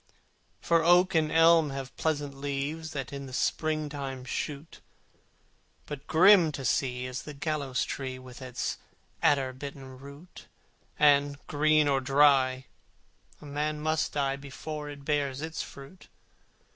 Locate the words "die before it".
14.13-15.05